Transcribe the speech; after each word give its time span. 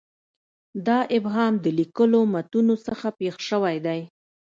دا 0.87 0.99
ابهام 1.17 1.53
د 1.65 1.65
لیکلو 1.79 2.21
متونو 2.33 2.75
څخه 2.87 3.07
پېښ 3.19 3.35
شوی 3.49 3.75
دی. 3.85 3.99